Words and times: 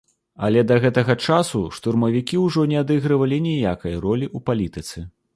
Але 0.45 0.61
да 0.69 0.75
гэтага 0.83 1.13
часу 1.33 1.59
штурмавікі 1.79 2.39
ўжо 2.45 2.65
не 2.71 2.77
адыгрывалі 2.83 3.37
ніякай 3.49 3.93
ролі 4.07 4.27
ў 4.29 4.39
палітыцы. 4.49 5.05